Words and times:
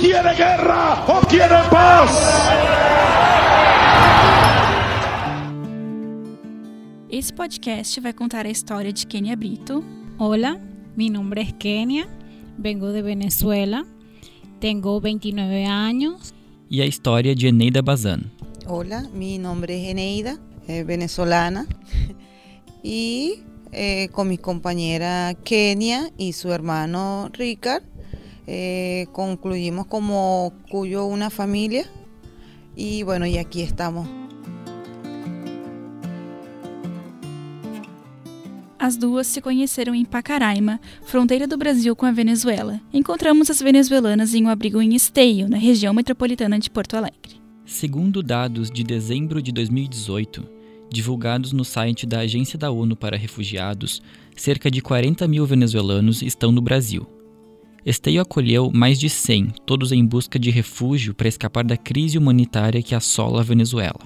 ¿Quiere 0.00 0.34
guerra 0.34 1.04
o 1.06 1.20
quiere 1.26 1.60
paz? 1.70 2.10
Esse 7.10 7.30
podcast 7.34 8.00
vai 8.00 8.14
contar 8.14 8.46
a 8.46 8.48
história 8.48 8.94
de 8.94 9.06
Kenia 9.06 9.36
Brito. 9.36 9.84
Hola, 10.16 10.58
mi 10.96 11.10
nombre 11.10 11.42
es 11.42 11.52
Kenia, 11.52 12.08
vengo 12.56 12.92
de 12.92 13.02
Venezuela, 13.02 13.84
tengo 14.58 15.02
29 15.02 15.66
años. 15.66 16.32
E 16.70 16.80
a 16.80 16.86
história 16.86 17.34
de 17.34 17.48
Eneida 17.48 17.82
Bazan. 17.82 18.32
Hola, 18.66 19.06
mi 19.12 19.36
nombre 19.36 19.82
es 19.82 19.90
Eneida, 19.90 20.38
eh, 20.66 20.82
venezolana, 20.82 21.66
y 22.82 23.42
eh, 23.72 24.08
con 24.12 24.28
mi 24.28 24.38
compañera 24.38 25.34
Kenia 25.44 26.10
y 26.16 26.32
su 26.32 26.50
hermano 26.50 27.28
Ricard 27.34 27.89
eh, 28.52 29.06
concluimos 29.12 29.86
como 29.86 30.52
Cuyo 30.68 31.06
una 31.06 31.30
familia 31.30 31.86
y 32.74 33.04
bueno, 33.04 33.24
y 33.24 33.38
aquí 33.38 33.62
estamos. 33.62 34.08
As 38.76 38.96
duas 38.96 39.28
se 39.28 39.40
conheceram 39.40 39.94
em 39.94 40.04
Pacaraima, 40.04 40.80
fronteira 41.04 41.46
do 41.46 41.56
Brasil 41.56 41.94
com 41.94 42.06
a 42.06 42.10
Venezuela. 42.10 42.80
Encontramos 42.92 43.50
as 43.50 43.60
venezuelanas 43.60 44.34
em 44.34 44.44
um 44.44 44.48
abrigo 44.48 44.82
em 44.82 44.96
Esteio, 44.96 45.48
na 45.48 45.58
região 45.58 45.94
metropolitana 45.94 46.58
de 46.58 46.70
Porto 46.70 46.96
Alegre. 46.96 47.40
Segundo 47.64 48.20
dados 48.20 48.68
de 48.68 48.82
dezembro 48.82 49.40
de 49.40 49.52
2018, 49.52 50.44
divulgados 50.90 51.52
no 51.52 51.64
site 51.64 52.04
da 52.04 52.20
Agência 52.20 52.58
da 52.58 52.70
ONU 52.70 52.96
para 52.96 53.16
Refugiados, 53.16 54.02
cerca 54.34 54.68
de 54.68 54.80
40 54.80 55.28
mil 55.28 55.46
venezuelanos 55.46 56.20
estão 56.20 56.50
no 56.50 56.62
Brasil. 56.62 57.19
Esteio 57.84 58.20
acolheu 58.20 58.70
mais 58.72 58.98
de 58.98 59.08
100, 59.08 59.54
todos 59.64 59.90
em 59.90 60.04
busca 60.04 60.38
de 60.38 60.50
refúgio 60.50 61.14
para 61.14 61.28
escapar 61.28 61.64
da 61.64 61.76
crise 61.76 62.18
humanitária 62.18 62.82
que 62.82 62.94
assola 62.94 63.40
a 63.40 63.44
Venezuela. 63.44 64.00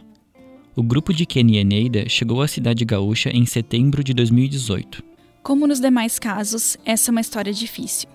O 0.76 0.82
grupo 0.82 1.12
de 1.12 1.26
Kenny 1.26 1.58
Eneida 1.58 2.08
chegou 2.08 2.40
à 2.40 2.48
cidade 2.48 2.84
gaúcha 2.84 3.30
em 3.30 3.44
setembro 3.46 4.02
de 4.02 4.14
2018. 4.14 5.02
Como 5.42 5.66
nos 5.66 5.80
demais 5.80 6.18
casos, 6.18 6.76
essa 6.84 7.10
é 7.10 7.12
uma 7.12 7.20
história 7.20 7.52
difícil. 7.52 8.08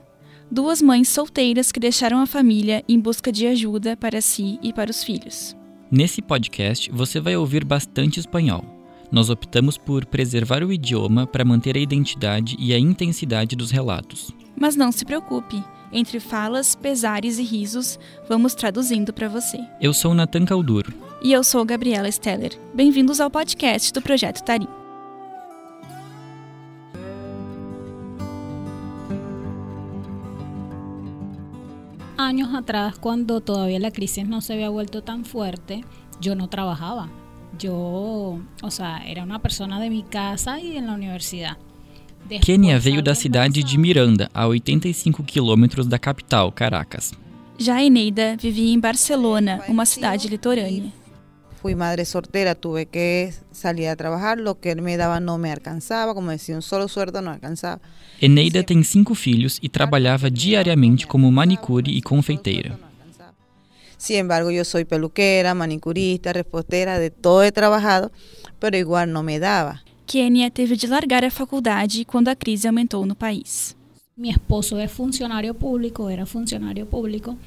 Duas 0.51 0.81
mães 0.81 1.09
solteiras 1.09 1.71
que 1.71 1.79
deixaram 1.79 2.19
a 2.19 2.25
família 2.25 2.83
em 2.87 2.99
busca 2.99 3.31
de 3.31 3.45
ajuda 3.45 3.95
para 3.95 4.19
si 4.19 4.57
e 4.63 4.73
para 4.73 4.89
os 4.89 5.03
filhos. 5.03 5.55
Nesse 5.91 6.21
podcast, 6.21 6.89
você 6.91 7.19
vai 7.19 7.35
ouvir 7.35 7.63
bastante 7.63 8.19
espanhol. 8.19 8.63
Nós 9.11 9.29
optamos 9.29 9.77
por 9.77 10.05
preservar 10.05 10.63
o 10.63 10.71
idioma 10.71 11.27
para 11.27 11.45
manter 11.45 11.75
a 11.75 11.79
identidade 11.79 12.55
e 12.59 12.73
a 12.73 12.79
intensidade 12.79 13.55
dos 13.55 13.71
relatos. 13.71 14.33
Mas 14.59 14.75
não 14.75 14.91
se 14.91 15.05
preocupe, 15.05 15.63
entre 15.89 16.19
falas, 16.19 16.75
pesares 16.75 17.39
e 17.39 17.43
risos, 17.43 17.97
vamos 18.27 18.53
traduzindo 18.53 19.13
para 19.13 19.29
você. 19.29 19.57
Eu 19.79 19.93
sou 19.93 20.13
Natan 20.13 20.43
Calduro. 20.43 20.93
E 21.23 21.31
eu 21.31 21.45
sou 21.45 21.63
Gabriela 21.63 22.11
Steller. 22.11 22.59
Bem-vindos 22.73 23.21
ao 23.21 23.31
podcast 23.31 23.93
do 23.93 24.01
Projeto 24.01 24.43
Tarim. 24.43 24.67
Años 32.17 32.53
atrás, 32.53 32.97
cuando 32.99 33.39
todavía 33.39 33.79
la 33.79 33.91
crisis 33.91 34.27
no 34.27 34.41
se 34.41 34.53
había 34.53 34.69
vuelto 34.69 35.01
tan 35.01 35.23
fuerte, 35.23 35.85
yo 36.19 36.35
no 36.35 36.49
trabajaba. 36.49 37.07
Yo, 37.57 38.39
o 38.61 38.69
sea, 38.69 39.07
era 39.07 39.23
una 39.23 39.41
persona 39.41 39.79
de 39.79 39.89
mi 39.89 40.03
casa 40.03 40.59
y 40.59 40.75
en 40.75 40.87
la 40.87 40.95
universidad. 40.95 41.57
Kenia 42.41 42.79
veio 42.79 43.01
da 43.01 43.15
cidade 43.15 43.63
de 43.63 43.77
Miranda, 43.77 44.29
a 44.33 44.47
85 44.47 45.23
quilômetros 45.23 45.87
da 45.87 45.97
capital, 45.97 46.51
Caracas. 46.51 47.13
Já 47.57 47.75
a 47.75 47.83
Eneida 47.83 48.37
vivia 48.37 48.73
em 48.73 48.79
Barcelona, 48.79 49.61
uma 49.67 49.85
cidade 49.85 50.27
litorânea. 50.27 50.93
Fui 51.61 51.75
madre 51.75 52.05
soltera, 52.05 52.55
tuve 52.55 52.85
que 52.85 53.33
salir 53.51 53.87
a 53.87 53.95
trabajar, 53.95 54.37
lo 54.37 54.55
que 54.55 54.73
me 54.75 54.95
daba 54.95 55.19
no 55.19 55.37
me 55.37 55.51
alcanzaba, 55.51 56.13
como 56.13 56.31
decía, 56.31 56.55
un 56.55 56.61
solo 56.61 56.87
sueldo 56.87 57.21
no 57.21 57.31
alcanzaba. 57.31 57.81
Eneida 58.21 58.63
tem 58.63 58.81
cinco 58.81 59.13
filhos 59.13 59.59
e 59.61 59.67
trabalhava 59.67 60.29
diariamente 60.31 61.05
como 61.05 61.29
manicure 61.31 61.91
e 61.91 62.01
confeiteira. 62.01 62.79
Sin 63.97 64.15
embargo, 64.15 64.49
yo 64.49 64.63
soy 64.63 64.85
peluquera, 64.85 65.53
manicurista, 65.53 66.31
repostera, 66.31 66.97
de 66.97 67.11
todo 67.11 67.43
he 67.43 67.51
trabajado, 67.51 68.13
pero 68.57 68.77
igual 68.77 69.11
no 69.11 69.23
me 69.23 69.39
daba. 69.39 69.83
Kenia 70.09 70.49
teve 70.49 70.75
de 70.75 70.87
largar 70.87 71.23
a 71.23 71.29
faculdade 71.29 72.03
quando 72.03 72.29
a 72.29 72.35
crise 72.35 72.67
aumentou 72.67 73.05
no 73.05 73.13
país. 73.13 73.77
Mi 74.17 74.31
esposo 74.31 74.79
es 74.79 74.91
funcionario 74.91 75.53
público, 75.53 76.09
era 76.09 76.25
funcionario 76.25 76.87
público, 76.87 77.37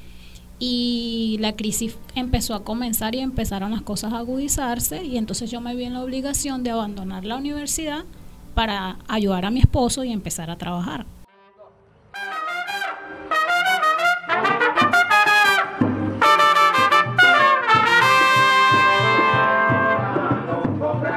y 0.59 1.35
la 1.41 1.57
crisis 1.57 1.97
empezó 2.15 2.55
a 2.55 2.63
comenzar 2.63 3.15
y 3.15 3.19
empezaron 3.19 3.71
las 3.71 3.81
cosas 3.81 4.13
a 4.13 4.19
agudizarse, 4.19 5.03
y 5.03 5.17
entonces 5.17 5.51
yo 5.51 5.59
me 5.59 5.75
vi 5.75 5.83
en 5.83 5.91
la 5.91 6.01
obligación 6.01 6.63
de 6.63 6.69
abandonar 6.69 7.25
la 7.25 7.35
universidad 7.35 8.05
para 8.53 8.97
ayudar 9.09 9.43
a 9.43 9.51
mi 9.51 9.59
esposo 9.59 10.05
y 10.05 10.13
empezar 10.13 10.49
a 10.49 10.57
trabajar. 10.57 11.05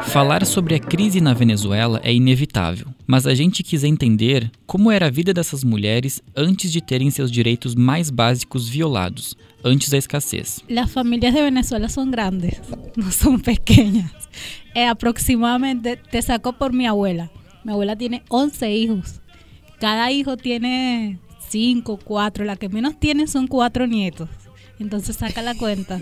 Falar 0.07 0.47
sobre 0.47 0.75
a 0.75 0.79
crise 0.79 1.21
na 1.21 1.35
Venezuela 1.35 2.01
é 2.03 2.13
inevitável, 2.13 2.87
mas 3.07 3.27
a 3.27 3.35
gente 3.35 3.63
quis 3.63 3.85
entender 3.85 4.51
como 4.67 4.91
era 4.91 5.07
a 5.07 5.11
vida 5.11 5.35
dessas 5.35 5.63
mulheres 5.63 6.23
antes 6.35 6.73
de 6.73 6.81
terem 6.81 7.11
seus 7.11 7.31
direitos 7.31 7.75
mais 7.75 8.09
básicos 8.09 8.69
violados, 8.69 9.37
antes 9.63 9.91
da 9.91 9.99
escassez. 9.99 10.61
Las 10.69 10.91
familias 10.91 11.35
de 11.35 11.43
Venezuela 11.43 11.89
son 11.89 12.11
grandes, 12.11 12.61
no 12.97 13.11
son 13.11 13.41
pequeñas. 13.41 14.11
Eh, 14.75 14.87
aproximadamente, 14.87 15.97
te 15.97 16.23
saco 16.23 16.53
por 16.55 16.73
mi 16.73 16.87
abuela. 16.87 17.31
Mi 17.65 17.73
abuela 17.73 17.97
tiene 17.97 18.23
11 18.29 18.75
hijos. 18.75 19.21
Cada 19.81 20.11
hijo 20.13 20.37
tiene 20.37 21.19
5, 21.49 21.99
4. 22.03 22.45
La 22.45 22.57
que 22.57 22.69
menos 22.69 22.99
tiene 22.99 23.27
son 23.27 23.49
4 23.49 23.87
nietos. 23.87 24.31
Entonces 24.79 25.17
saca 25.17 25.43
la 25.43 25.55
cuenta. 25.55 26.01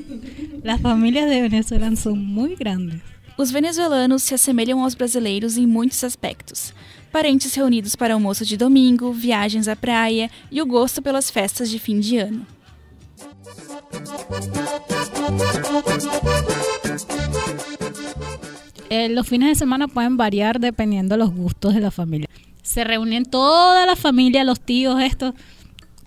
Las 0.63 0.81
familias 0.81 1.29
de 1.29 1.43
Venezuela 1.43 1.95
son 1.97 2.25
muy 2.25 2.55
grandes. 2.55 3.01
Os 3.37 3.51
venezuelanos 3.51 4.23
se 4.23 4.35
assemelham 4.35 4.83
aos 4.83 4.95
brasileiros 4.95 5.57
em 5.57 5.67
muitos 5.67 6.05
aspectos. 6.05 6.73
Parentes 7.11 7.55
reunidos 7.55 7.97
para 7.97 8.15
almoço 8.15 8.45
de 8.45 8.57
domingo, 8.57 9.13
viagens 9.13 9.69
à 9.69 9.75
praia 9.75 10.31
e 10.51 10.63
o 10.63 10.67
gosto 10.67 11.03
pelas 11.03 11.31
festas 11.31 11.69
de 11.69 11.79
fim 11.79 11.99
de 11.99 12.19
ano. 12.19 12.47
Eh, 18.91 19.09
los 19.09 19.27
fines 19.27 19.49
de 19.49 19.55
semana 19.57 19.89
pueden 19.89 20.17
variar 20.17 20.61
dependiendo 20.61 21.15
de 21.15 21.19
los 21.19 21.31
gustos 21.31 21.75
familia. 21.91 22.29
Se 22.63 22.85
reúnen 22.85 23.25
toda 23.25 23.85
la 23.87 23.97
familia, 23.97 24.45
los 24.45 24.61
tíos, 24.61 25.01
estos. 25.01 25.35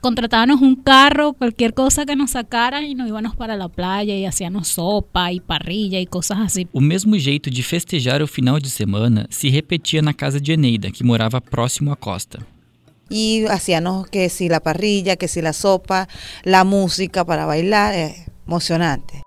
Contratábamos 0.02 0.62
un 0.62 0.76
carro, 0.76 1.34
cualquier 1.34 1.74
cosa 1.74 2.06
que 2.06 2.16
nos 2.16 2.32
sacaran 2.32 2.84
y 2.84 2.96
nos 2.96 3.08
íbamos 3.08 3.36
para 3.36 3.56
la 3.56 3.68
playa 3.68 4.16
y 4.16 4.26
hacíamos 4.26 4.68
sopa 4.68 5.32
y 5.32 5.40
parrilla 5.40 6.00
y 6.00 6.06
cosas 6.06 6.40
así. 6.40 6.68
O 6.72 6.80
mesmo 6.80 7.16
jeito 7.16 7.50
de 7.50 7.64
festejar 7.64 8.22
o 8.22 8.28
final 8.28 8.62
de 8.62 8.70
semana 8.70 9.28
se 9.30 9.50
repetia 9.50 10.02
na 10.02 10.14
casa 10.14 10.40
de 10.40 10.54
Eneida, 10.54 10.92
que 10.92 11.04
morava 11.04 11.42
próximo 11.42 11.92
à 11.92 11.96
costa. 11.96 12.40
Y 13.10 13.46
hacíamos 13.46 14.08
que 14.10 14.30
si 14.30 14.50
la 14.50 14.60
parrilla, 14.60 15.16
que 15.16 15.28
si 15.28 15.42
la 15.42 15.54
sopa, 15.54 16.08
la 16.44 16.64
música 16.64 17.26
para 17.26 17.46
bailar, 17.46 17.94
eh, 17.96 18.26
emocionante. 18.46 19.27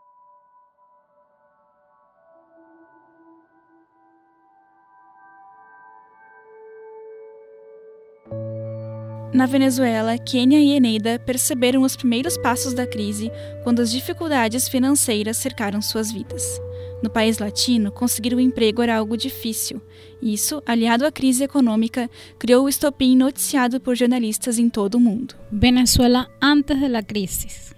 Na 9.33 9.47
Venezuela, 9.47 10.19
Kenia 10.19 10.59
e 10.59 10.73
Eneida 10.73 11.19
perceberam 11.21 11.83
os 11.83 11.95
primeiros 11.95 12.37
passos 12.37 12.75
da 12.75 12.85
crise 12.85 13.31
quando 13.63 13.81
as 13.81 13.91
dificuldades 13.91 14.69
financeiras 14.69 15.37
cercaram 15.37 15.81
suas 15.81 16.11
vidas. 16.11 16.61
No 17.01 17.09
país 17.09 17.39
latino, 17.39 17.93
conseguir 17.93 18.35
um 18.35 18.41
emprego 18.41 18.83
era 18.83 18.97
algo 18.97 19.17
difícil. 19.17 19.81
Isso, 20.21 20.61
aliado 20.67 21.07
à 21.07 21.13
crise 21.13 21.45
econômica, 21.45 22.11
criou 22.39 22.65
o 22.65 22.69
estopim 22.69 23.17
noticiado 23.17 23.81
por 23.81 23.97
jornalistas 23.97 24.59
em 24.59 24.69
todo 24.69 24.97
o 24.97 25.01
mundo. 25.01 25.35
Venezuela 25.51 26.29
antes 26.43 26.79
de 26.81 26.89
la 26.89 27.03
crisis. 27.03 27.73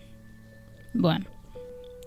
Bueno, 0.94 1.26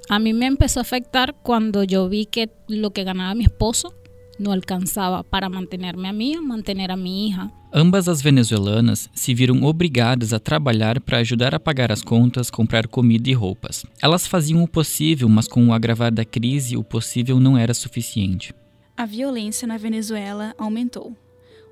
a 0.09 0.17
mí 0.17 0.33
me 0.33 0.47
empezó 0.47 0.79
a 0.79 0.81
afectar 0.81 1.35
cuando 1.43 1.83
yo 1.83 2.09
vi 2.09 2.25
que 2.25 2.49
lo 2.67 2.91
que 2.91 3.03
ganaba 3.03 3.35
mi 3.35 3.43
esposo 3.43 3.93
no 4.39 4.51
alcanzaba 4.51 5.23
para 5.23 5.49
mantenerme 5.49 6.07
a 6.07 6.13
mí, 6.13 6.37
mantener 6.37 6.91
a 6.91 6.97
mi 6.97 7.27
hija. 7.27 7.51
Ambas 7.73 8.07
as 8.07 8.21
venezuelanas 8.21 9.09
se 9.13 9.33
viram 9.33 9.63
obrigadas 9.63 10.31
a 10.31 10.39
trabalhar 10.39 11.01
para 11.01 11.17
ajudar 11.17 11.53
a 11.53 11.59
pagar 11.59 11.91
as 11.91 12.01
contas, 12.01 12.49
comprar 12.49 12.87
comida 12.87 13.29
e 13.29 13.33
roupas. 13.33 13.85
Elas 14.01 14.25
faziam 14.25 14.63
o 14.63 14.67
possível, 14.67 15.27
mas 15.27 15.47
com 15.47 15.67
o 15.67 15.73
agravar 15.73 16.13
da 16.13 16.23
crise, 16.23 16.77
o 16.77 16.83
possível 16.83 17.39
não 17.39 17.57
era 17.57 17.73
suficiente. 17.73 18.53
A 18.95 19.05
violência 19.05 19.67
na 19.67 19.77
Venezuela 19.77 20.55
aumentou. 20.57 21.13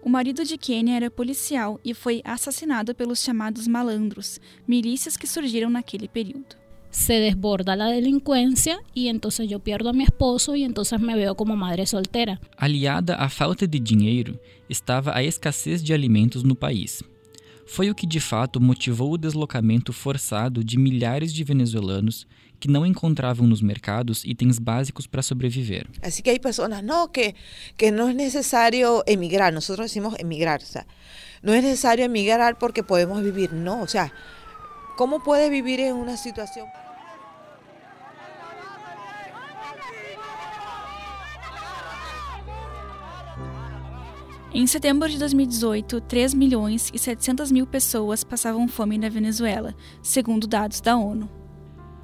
O 0.04 0.10
marido 0.10 0.44
de 0.44 0.58
Kenya 0.58 0.98
era 0.98 1.10
policial 1.10 1.80
e 1.86 1.94
foi 1.94 2.22
assassinado 2.26 2.94
pelos 2.94 3.24
chamados 3.24 3.66
malandros, 3.66 4.42
milícias 4.68 5.16
que 5.16 5.26
surgiram 5.26 5.70
naquele 5.70 6.10
período. 6.10 6.63
Se 6.94 7.14
desborda 7.14 7.76
la 7.76 7.88
delincuencia 7.88 8.80
y 8.94 9.08
entonces 9.08 9.50
yo 9.50 9.60
pierdo 9.60 9.90
a 9.90 9.94
mi 9.94 10.04
esposo 10.04 10.56
y 10.56 10.64
entonces 10.64 11.00
me 11.00 11.16
veo 11.16 11.36
como 11.36 11.56
madre 11.56 11.88
soltera. 11.88 12.40
Aliada 12.56 13.16
à 13.16 13.30
falta 13.30 13.66
de 13.66 13.80
dinheiro 13.80 14.40
estava 14.70 15.12
a 15.16 15.24
escassez 15.24 15.84
de 15.84 15.92
alimentos 15.92 16.44
no 16.44 16.56
país. 16.56 17.04
Foi 17.66 17.90
o 17.90 17.96
que 17.96 18.06
de 18.06 18.20
fato 18.20 18.62
motivou 18.62 19.14
o 19.14 19.18
deslocamento 19.18 19.92
forçado 19.92 20.64
de 20.64 20.78
milhares 20.78 21.34
de 21.34 21.44
venezuelanos 21.44 22.28
que 22.60 22.70
não 22.70 22.86
encontravam 22.86 23.48
nos 23.48 23.62
mercados 23.62 24.24
itens 24.24 24.60
básicos 24.60 25.08
para 25.08 25.24
sobreviver. 25.24 25.88
Así 26.02 26.22
que 26.22 26.30
hay 26.30 26.40
personas, 26.40 26.84
no, 26.84 27.12
que, 27.12 27.34
que 27.76 27.92
no 27.92 28.08
es 28.08 28.16
necesario 28.16 29.04
emigrar, 29.08 29.52
nosotros 29.52 29.86
decimos 29.86 30.14
emigrar, 30.20 30.62
o 30.62 30.66
sea, 30.66 30.86
no 31.42 31.54
es 31.54 31.64
necesario 31.64 32.06
emigrar 32.06 32.60
porque 32.60 32.84
podemos 32.84 33.24
vivir, 33.24 33.52
no, 33.52 33.82
o 33.82 33.88
sea, 33.88 34.14
¿cómo 34.96 35.20
puedes 35.20 35.50
vivir 35.50 35.80
en 35.80 35.96
una 35.96 36.18
situación? 36.18 36.68
Em 44.56 44.68
setembro 44.68 45.10
de 45.10 45.18
2018, 45.18 46.00
3 46.02 46.36
milhões 46.36 46.92
e 46.94 47.00
700 47.00 47.52
mil 47.52 47.66
pessoas 47.66 48.24
passavam 48.24 48.68
fome 48.68 49.00
na 49.00 49.10
Venezuela, 49.10 49.74
segundo 50.00 50.46
dados 50.46 50.80
da 50.80 50.96
ONU. 50.96 51.28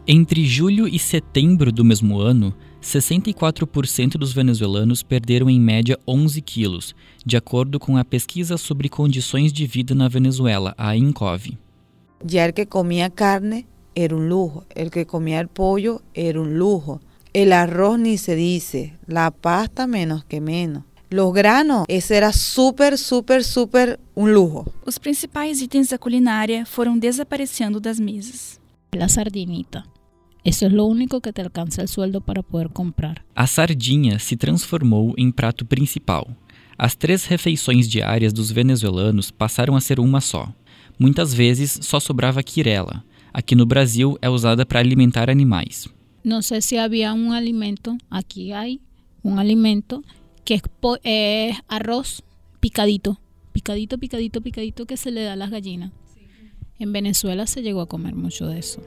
Entre 0.08 0.44
julho 0.44 0.88
e 0.88 0.98
setembro 0.98 1.72
do 1.72 1.86
mesmo 1.86 2.20
ano, 2.20 2.52
64% 2.82 4.14
dos 4.18 4.34
venezuelanos 4.34 5.04
perderam 5.04 5.48
em 5.48 5.60
média 5.60 6.00
11 6.08 6.42
quilos, 6.42 6.96
de 7.24 7.38
acordo 7.38 7.80
com 7.80 7.96
a 7.98 8.04
pesquisa 8.04 8.58
sobre 8.58 8.90
condições 8.90 9.54
de 9.54 9.68
vida 9.68 9.94
na 9.94 10.08
Venezuela, 10.08 10.74
a 10.76 10.96
INCOV. 10.98 11.69
Ya 12.24 12.46
el 12.46 12.54
que 12.54 12.68
comía 12.68 13.10
carne 13.10 13.66
era 13.96 14.16
un 14.16 14.30
lujo, 14.30 14.66
el 14.76 14.92
que 14.92 15.06
comía 15.06 15.40
el 15.40 15.48
pollo 15.48 16.02
era 16.14 16.40
un 16.40 16.58
lujo, 16.58 17.02
el 17.34 17.54
arroz 17.54 18.00
ni 18.00 18.18
se 18.18 18.36
dice, 18.36 18.98
la 19.08 19.32
pasta 19.32 19.88
menos 19.88 20.26
que 20.26 20.42
menos. 20.42 20.84
Los 21.12 21.34
granos, 21.34 21.86
esse 21.88 22.16
era 22.16 22.32
super, 22.32 22.96
super, 22.98 23.44
super 23.44 24.00
um 24.16 24.28
lujo. 24.28 24.72
Os 24.86 25.00
principais 25.00 25.60
itens 25.60 25.90
da 25.90 25.98
culinária 25.98 26.66
foram 26.68 27.00
desaparecendo 27.00 27.80
das 27.80 28.00
mesas. 28.00 28.60
La 28.94 29.10
sardinita. 29.10 29.86
Eso 30.46 30.68
es 30.68 30.72
lo 30.72 30.86
único 30.86 31.20
que 31.20 31.34
te 31.34 31.42
alcanza 31.42 31.82
el 31.82 31.88
sueldo 31.88 32.22
para 32.22 32.44
poder 32.44 32.70
comprar. 32.70 33.24
A 33.36 33.48
sardinha 33.48 34.20
se 34.20 34.38
transformou 34.38 35.14
em 35.18 35.32
prato 35.32 35.66
principal. 35.66 36.28
As 36.78 36.96
três 36.96 37.26
refeições 37.26 37.90
diárias 37.90 38.32
dos 38.32 38.52
venezuelanos 38.52 39.32
passaram 39.32 39.76
a 39.76 39.82
ser 39.82 40.00
uma 40.00 40.22
só. 40.22 40.54
Muitas 41.00 41.34
vezes 41.34 41.80
só 41.82 41.98
sobrava 42.00 42.44
quirela. 42.44 43.06
Aqui 43.32 43.56
no 43.56 43.66
Brasil 43.66 44.18
é 44.22 44.30
usada 44.30 44.66
para 44.66 44.82
alimentar 44.82 45.30
animais. 45.30 45.88
No 46.26 46.42
sé 46.42 46.62
si 46.62 46.78
había 46.78 47.14
un 47.14 47.32
alimento, 47.32 47.98
aquí 48.10 48.52
hay 48.52 48.82
un 49.24 49.40
alimento 49.40 50.04
que 50.44 50.62
es 51.04 51.56
arroz 51.70 52.22
picadito, 52.60 53.18
picadito, 53.54 53.98
picadito, 53.98 54.42
picadito 54.42 54.86
que 54.86 54.98
se 54.98 55.12
le 55.12 55.24
da 55.24 55.34
a 55.34 55.36
las 55.38 55.50
gallinas. 55.50 55.92
En 56.78 56.92
Venezuela 56.92 57.48
se 57.48 57.62
llegó 57.62 57.82
a 57.82 57.88
comer 57.88 58.16
mucho 58.16 58.48
de 58.48 58.60
eso. 58.60 58.82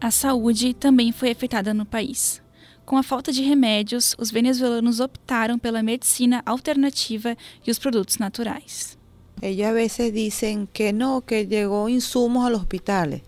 A 0.00 0.10
saúde 0.10 0.74
também 0.74 1.10
foi 1.10 1.30
afetada 1.30 1.72
no 1.72 1.86
país. 1.86 2.42
Com 2.86 2.96
a 2.96 3.02
falta 3.02 3.32
de 3.32 3.42
remédios, 3.42 4.14
os 4.16 4.30
venezuelanos 4.30 5.00
optaram 5.00 5.58
pela 5.58 5.82
medicina 5.82 6.40
alternativa 6.46 7.36
e 7.66 7.70
os 7.72 7.80
produtos 7.80 8.18
naturais. 8.18 8.96
Ellos 9.42 9.66
a 9.66 9.72
veces 9.72 10.14
dicen 10.14 10.68
que 10.72 10.92
no, 10.92 11.20
que 11.20 11.46
llegó 11.46 11.88
insumos 11.88 12.46
a 12.46 12.50
los 12.50 12.60
hospitales, 12.60 13.22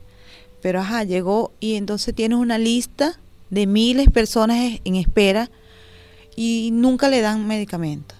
pero 0.63 0.79
ajá, 0.79 1.03
llegó 1.03 1.51
y 1.61 1.75
entonces 1.75 2.15
tienes 2.15 2.39
una 2.39 2.57
lista 2.57 3.19
de 3.51 3.67
miles 3.67 4.07
de 4.07 4.13
personas 4.13 4.81
en 4.85 4.95
espera 4.95 5.51
y 6.37 6.71
nunca 6.73 7.09
le 7.09 7.21
dan 7.21 7.45
medicamento. 7.49 8.15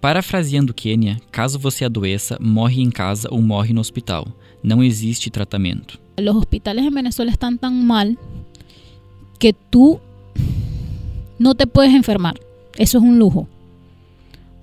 Parafraseando 0.00 0.72
Quênia, 0.72 1.20
caso 1.30 1.58
você 1.58 1.84
adoeça, 1.84 2.38
morre 2.40 2.80
em 2.80 2.90
casa 2.90 3.28
ou 3.30 3.42
morre 3.42 3.74
no 3.74 3.80
hospital. 3.80 4.26
Não 4.62 4.82
existe 4.82 5.30
tratamento. 5.30 6.00
Los 6.18 6.34
hospitales 6.34 6.86
en 6.86 6.94
Venezuela 6.94 7.30
están 7.30 7.58
tan 7.58 7.84
mal 7.86 8.16
que 9.38 9.52
tú 9.52 10.00
no 11.38 11.54
te 11.54 11.66
puedes 11.66 11.94
enfermar. 11.94 12.40
Eso 12.76 12.98
es 12.98 13.04
un 13.04 13.18
lujo. 13.18 13.48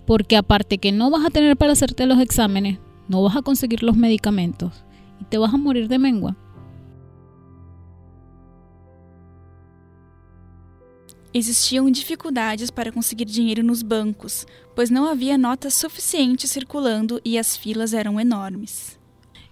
Porque 0.05 0.37
aparte 0.37 0.77
que 0.77 0.91
no 0.91 1.09
vas 1.09 1.25
a 1.25 1.29
tener 1.29 1.57
para 1.57 1.73
hacerte 1.73 2.05
los 2.05 2.19
exámenes, 2.19 2.79
no 3.07 3.23
vas 3.23 3.35
a 3.35 3.41
conseguir 3.41 3.83
los 3.83 3.97
medicamentos 3.97 4.71
y 5.19 5.25
te 5.25 5.37
vas 5.37 5.53
a 5.53 5.57
morir 5.57 5.87
de 5.87 5.99
mengua. 5.99 6.35
Existiam 11.33 11.91
dificuldades 11.91 12.71
para 12.71 12.93
conseguir 12.93 13.25
dinheiro 13.25 13.61
nos 13.61 13.83
bancos, 13.83 14.47
pois 14.73 14.89
não 14.89 15.05
havia 15.05 15.37
notas 15.37 15.73
suficientes 15.73 16.49
circulando 16.49 17.19
e 17.25 17.37
as 17.37 17.57
filas 17.57 17.91
eram 17.91 18.21
enormes. 18.21 18.97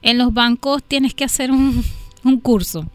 En 0.02 0.18
los 0.18 0.32
bancos 0.32 0.82
tienes 0.82 1.14
que 1.14 1.26
hacer 1.26 1.52
un, 1.52 1.84
un 2.24 2.40
curso 2.40 2.86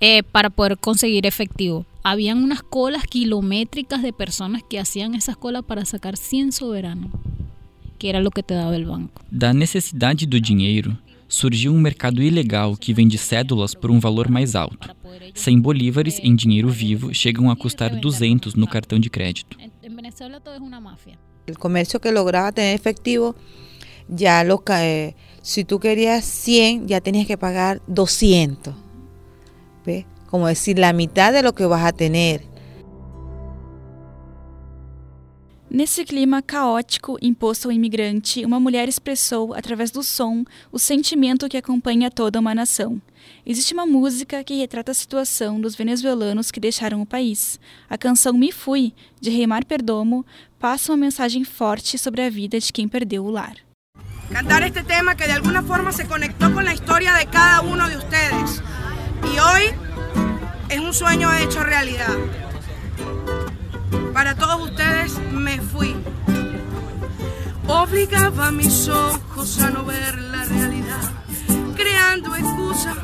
eh, 0.00 0.22
para 0.22 0.50
poder 0.50 0.76
conseguir 0.76 1.24
efectivo. 1.24 1.86
Habían 2.04 2.42
unas 2.42 2.62
colas 2.62 3.04
kilométricas 3.04 4.02
de 4.02 4.12
personas 4.12 4.62
que 4.68 4.80
hacían 4.80 5.14
esas 5.14 5.36
colas 5.36 5.62
para 5.62 5.84
sacar 5.84 6.16
100 6.16 6.50
soberanos, 6.50 7.12
que 7.98 8.10
era 8.10 8.20
lo 8.20 8.30
que 8.30 8.42
te 8.42 8.54
daba 8.54 8.74
el 8.74 8.86
banco. 8.86 9.22
Da 9.30 9.52
necessidade 9.54 10.26
do 10.26 10.40
dinheiro, 10.40 10.98
surgiu 11.28 11.72
um 11.72 11.78
mercado 11.78 12.20
ilegal 12.20 12.76
que 12.76 12.92
vende 12.92 13.16
cédulas 13.16 13.74
por 13.74 13.90
um 13.90 14.00
valor 14.00 14.28
mais 14.28 14.56
alto. 14.56 14.90
100 15.34 15.60
bolívares 15.60 16.18
em 16.18 16.34
dinheiro 16.34 16.68
vivo 16.68 17.14
chegam 17.14 17.50
a 17.50 17.56
custar 17.56 17.94
200 17.94 18.54
no 18.54 18.66
cartão 18.66 18.98
de 18.98 19.08
crédito. 19.08 19.56
En, 19.60 19.70
en 19.82 19.94
Venezuela 19.94 20.40
todo 20.40 20.54
es 20.54 20.60
una 20.60 20.80
mafia. 20.80 21.18
El 21.46 21.56
comercio 21.56 22.00
que 22.00 22.10
lograba 22.10 22.50
tener 22.50 22.74
efectivo, 22.74 23.34
ya 24.08 24.42
lo 24.42 24.62
eh, 24.70 25.14
si 25.42 25.64
tú 25.64 25.78
querías 25.78 26.24
100, 26.24 26.88
ya 26.88 27.00
tenías 27.00 27.26
que 27.26 27.38
pagar 27.38 27.80
200. 27.86 28.74
¿Ves? 29.86 30.04
Como 30.32 30.48
decir, 30.48 30.78
la 30.78 30.92
mitad 30.92 31.32
de 31.32 31.42
lo 31.42 31.52
que 31.52 31.66
vas 31.66 31.84
a 31.84 31.92
tener. 31.92 32.42
Nesse 35.70 36.04
clima 36.04 36.42
caótico 36.42 37.18
imposto 37.22 37.68
ao 37.68 37.72
imigrante, 37.72 38.44
uma 38.44 38.58
mulher 38.58 38.88
expressou, 38.88 39.54
através 39.54 39.90
do 39.90 40.02
som, 40.02 40.42
o 40.72 40.78
sentimento 40.78 41.48
que 41.48 41.56
acompanha 41.56 42.10
toda 42.10 42.40
uma 42.40 42.54
nação. 42.54 43.00
Existe 43.46 43.74
uma 43.74 43.86
música 43.86 44.42
que 44.42 44.56
retrata 44.56 44.90
a 44.90 44.94
situação 44.94 45.60
dos 45.60 45.74
venezuelanos 45.74 46.50
que 46.50 46.58
deixaram 46.58 47.02
o 47.02 47.06
país. 47.06 47.60
A 47.88 47.96
canção 47.96 48.32
Me 48.32 48.50
Fui, 48.50 48.92
de 49.20 49.30
Reimar 49.30 49.64
Perdomo, 49.66 50.26
passa 50.58 50.92
uma 50.92 50.98
mensagem 50.98 51.44
forte 51.44 51.96
sobre 51.96 52.22
a 52.22 52.30
vida 52.30 52.58
de 52.58 52.72
quem 52.72 52.88
perdeu 52.88 53.24
o 53.24 53.30
lar. 53.30 53.56
cantar 54.32 54.62
este 54.62 54.82
tema 54.82 55.14
que 55.14 55.26
de 55.26 55.32
alguna 55.32 55.62
forma 55.62 55.92
se 55.92 56.06
conectó 56.06 56.50
con 56.54 56.64
la 56.64 56.72
historia 56.72 57.12
de 57.12 57.26
cada 57.26 57.60
uno 57.60 57.86
de 57.86 57.98
ustedes. 57.98 58.62
Y 59.30 59.38
hoy 59.38 59.91
es 60.72 60.80
un 60.80 60.94
sueño 60.94 61.30
hecho 61.34 61.62
realidad. 61.62 62.16
Para 64.14 64.34
todos 64.34 64.70
ustedes 64.70 65.18
me 65.30 65.60
fui. 65.60 65.94
Obligaba 67.66 68.48
a 68.48 68.52
mis 68.52 68.88
ojos 68.88 69.60
a 69.60 69.70
no 69.70 69.84
ver 69.84 70.18
la 70.18 70.44
realidad, 70.44 71.12
creando 71.76 72.34
excusas 72.36 72.96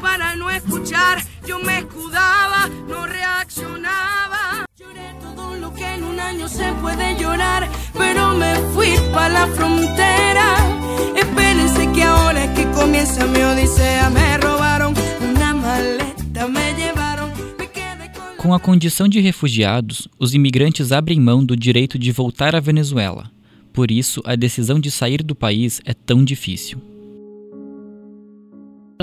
para 0.00 0.36
no 0.36 0.50
escuchar. 0.50 1.22
Yo 1.46 1.58
me 1.58 1.80
escudaba, 1.80 2.68
no 2.88 3.06
reaccionaba. 3.06 4.64
Lloré 4.76 5.14
todo 5.20 5.56
lo 5.56 5.74
que 5.74 5.94
en 5.94 6.04
un 6.04 6.18
año 6.18 6.48
se 6.48 6.72
puede 6.80 7.16
llorar, 7.16 7.68
pero 7.96 8.34
me 8.34 8.54
fui 8.74 8.96
para 9.12 9.28
la 9.28 9.46
frontera. 9.48 10.71
Com 18.42 18.52
a 18.52 18.58
condição 18.58 19.06
de 19.06 19.20
refugiados, 19.20 20.08
os 20.18 20.34
imigrantes 20.34 20.90
abrem 20.90 21.20
mão 21.20 21.44
do 21.44 21.56
direito 21.56 21.96
de 21.96 22.10
voltar 22.10 22.56
à 22.56 22.60
Venezuela. 22.60 23.30
Por 23.72 23.88
isso, 23.88 24.20
a 24.24 24.34
decisão 24.34 24.80
de 24.80 24.90
sair 24.90 25.22
do 25.22 25.32
país 25.32 25.80
é 25.84 25.94
tão 25.94 26.24
difícil. 26.24 26.82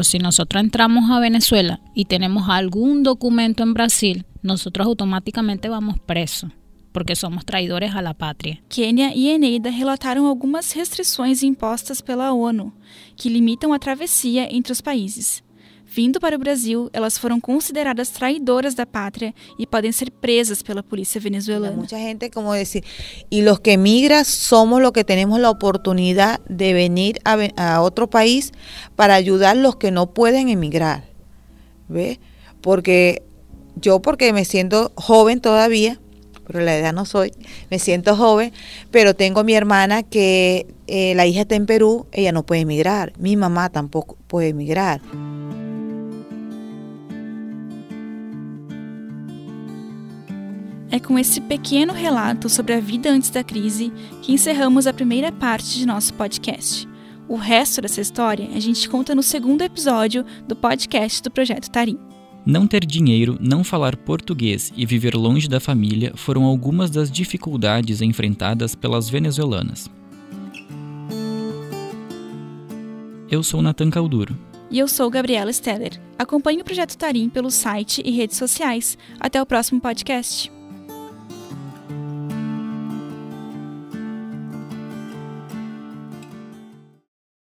Si 0.03 0.19
nosotros 0.19 0.61
entramos 0.61 1.09
a 1.09 1.21
Venezuela 1.21 1.79
y 1.95 2.03
tenemos 2.03 2.49
algún 2.49 3.01
documento 3.01 3.63
en 3.63 3.73
Brasil, 3.73 4.25
nosotros 4.43 4.85
automáticamente 4.85 5.69
vamos 5.69 5.97
presos, 6.05 6.51
porque 6.91 7.15
somos 7.15 7.45
traidores 7.45 7.95
a 7.95 8.01
la 8.01 8.13
patria. 8.13 8.59
Quênia 8.67 9.15
e 9.15 9.29
Eneida 9.29 9.69
relataram 9.69 10.25
algumas 10.25 10.73
restrições 10.73 11.43
impostas 11.43 12.01
pela 12.01 12.33
ONU, 12.33 12.73
que 13.15 13.29
limitam 13.29 13.71
a 13.71 13.79
travessia 13.79 14.53
entre 14.53 14.73
os 14.73 14.81
países. 14.81 15.41
Vindo 15.91 16.19
para 16.19 16.35
o 16.35 16.39
Brasil, 16.39 16.87
elas 16.93 17.17
foram 17.17 17.39
consideradas 17.39 18.09
traidoras 18.09 18.75
da 18.75 18.85
pátria 18.85 19.33
e 19.57 19.65
podem 19.65 19.91
ser 19.91 20.11
presas 20.11 20.61
pela 20.61 20.83
polícia 20.83 21.19
venezuelana. 21.19 21.75
Mucha 21.75 21.97
gente 21.97 22.29
como 22.29 22.53
decir, 22.53 22.83
y 23.29 23.41
los 23.41 23.59
que 23.59 23.73
emigran 23.73 24.23
somos 24.23 24.81
los 24.83 24.91
que 24.91 25.03
tenemos 25.03 25.39
la 25.39 25.49
oportunidad 25.49 26.39
de 26.47 26.73
venir 26.73 27.19
a, 27.25 27.37
a 27.57 27.81
otro 27.81 28.07
país 28.07 28.51
para 28.95 29.15
ayudar 29.15 29.57
a 29.57 29.59
los 29.59 29.77
que 29.77 29.89
no 29.89 30.13
pueden 30.13 30.49
emigrar. 30.49 31.05
¿Ve? 31.87 32.19
Porque 32.61 33.23
yo 33.75 33.99
porque 33.99 34.31
me 34.31 34.45
siento 34.45 34.91
joven 34.95 35.41
todavía, 35.41 35.99
pero 36.45 36.61
la 36.61 36.77
edad 36.77 36.93
no 36.93 37.05
soy, 37.05 37.31
me 37.71 37.79
siento 37.79 38.15
joven, 38.15 38.53
pero 38.91 39.15
tengo 39.15 39.43
mi 39.43 39.55
hermana 39.55 40.03
que 40.03 40.67
eh, 40.85 41.15
la 41.15 41.25
hija 41.25 41.41
está 41.41 41.55
en 41.55 41.65
Perú, 41.65 42.05
ella 42.11 42.31
no 42.31 42.45
puede 42.45 42.61
emigrar, 42.61 43.13
mi 43.17 43.35
mamá 43.35 43.69
tampoco 43.69 44.17
puede 44.27 44.49
emigrar. 44.49 45.01
É 50.91 50.99
com 50.99 51.19
esse 51.19 51.39
pequeno 51.39 51.93
relato 51.93 52.49
sobre 52.49 52.73
a 52.73 52.79
vida 52.79 53.11
antes 53.11 53.29
da 53.29 53.43
crise 53.43 53.93
que 54.23 54.31
encerramos 54.31 54.87
a 54.87 54.93
primeira 54.93 55.31
parte 55.31 55.77
de 55.77 55.85
nosso 55.85 56.11
podcast. 56.15 56.87
O 57.27 57.35
resto 57.35 57.79
dessa 57.79 58.01
história 58.01 58.49
a 58.55 58.59
gente 58.59 58.89
conta 58.89 59.13
no 59.13 59.21
segundo 59.21 59.61
episódio 59.61 60.25
do 60.47 60.55
podcast 60.55 61.21
do 61.21 61.29
Projeto 61.29 61.69
Tarim. 61.69 61.99
Não 62.43 62.65
ter 62.65 62.83
dinheiro, 62.87 63.37
não 63.39 63.63
falar 63.63 63.95
português 63.97 64.73
e 64.75 64.83
viver 64.83 65.13
longe 65.13 65.47
da 65.47 65.59
família 65.59 66.11
foram 66.15 66.43
algumas 66.43 66.89
das 66.89 67.11
dificuldades 67.11 68.01
enfrentadas 68.01 68.73
pelas 68.73 69.07
venezuelanas. 69.07 69.87
Eu 73.29 73.43
sou 73.43 73.61
Natan 73.61 73.91
Calduro. 73.91 74.35
E 74.71 74.79
eu 74.79 74.87
sou 74.87 75.07
Gabriela 75.11 75.53
Steller. 75.53 76.01
Acompanhe 76.17 76.61
o 76.61 76.65
Projeto 76.65 76.97
Tarim 76.97 77.29
pelo 77.29 77.51
site 77.51 78.01
e 78.03 78.09
redes 78.09 78.37
sociais. 78.37 78.97
Até 79.19 79.39
o 79.39 79.45
próximo 79.45 79.79
podcast. 79.79 80.51